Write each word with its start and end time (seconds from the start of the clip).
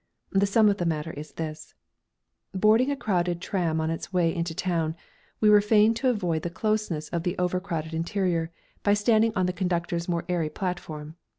The 0.31 0.47
sum 0.47 0.67
of 0.67 0.77
the 0.77 0.85
matter 0.87 1.11
is 1.11 1.33
this: 1.33 1.75
Boarding 2.55 2.89
a 2.89 2.95
crowded 2.95 3.39
tram 3.39 3.79
on 3.79 3.91
its 3.91 4.11
way 4.11 4.33
into 4.33 4.55
town, 4.55 4.95
we 5.39 5.47
were 5.47 5.61
fain 5.61 5.93
to 5.93 6.09
avoid 6.09 6.41
the 6.41 6.49
closeness 6.49 7.07
of 7.09 7.21
the 7.21 7.37
over 7.37 7.59
crowded 7.59 7.93
interior 7.93 8.49
by 8.81 8.95
standing 8.95 9.31
on 9.35 9.45
the 9.45 9.53
conductor's 9.53 10.09
more 10.09 10.25
airy 10.27 10.49
platform. 10.49 11.17